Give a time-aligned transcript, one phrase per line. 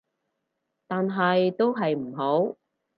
[0.87, 2.55] 但係都係唔好